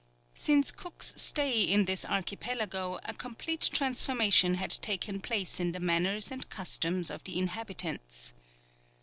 [0.33, 6.31] ]Since Cook's stay in this archipelago a complete transformation had taken place in the manners
[6.31, 8.33] and customs of the inhabitants.